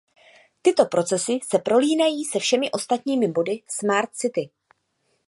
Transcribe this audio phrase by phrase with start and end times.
[0.61, 4.49] Tyto procesy se prolínají se všemi ostatními body smart city.